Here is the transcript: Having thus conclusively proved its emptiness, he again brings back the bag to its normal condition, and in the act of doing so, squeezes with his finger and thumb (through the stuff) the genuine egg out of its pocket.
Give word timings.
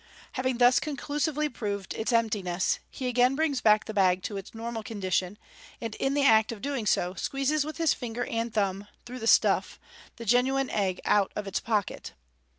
Having 0.31 0.57
thus 0.57 0.79
conclusively 0.79 1.47
proved 1.47 1.93
its 1.93 2.11
emptiness, 2.11 2.79
he 2.89 3.05
again 3.07 3.35
brings 3.35 3.61
back 3.61 3.85
the 3.85 3.93
bag 3.93 4.23
to 4.23 4.35
its 4.35 4.55
normal 4.55 4.81
condition, 4.81 5.37
and 5.79 5.93
in 5.93 6.15
the 6.15 6.25
act 6.25 6.51
of 6.51 6.59
doing 6.63 6.87
so, 6.87 7.13
squeezes 7.13 7.63
with 7.65 7.77
his 7.77 7.93
finger 7.93 8.25
and 8.25 8.51
thumb 8.51 8.87
(through 9.05 9.19
the 9.19 9.27
stuff) 9.27 9.79
the 10.15 10.25
genuine 10.25 10.71
egg 10.71 11.01
out 11.05 11.31
of 11.35 11.45
its 11.45 11.59
pocket. 11.59 12.13